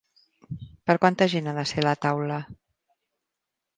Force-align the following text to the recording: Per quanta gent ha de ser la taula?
Per 0.91 0.95
quanta 1.03 1.27
gent 1.33 1.49
ha 1.51 1.55
de 1.59 1.65
ser 1.73 1.85
la 1.89 1.93
taula? 2.07 2.43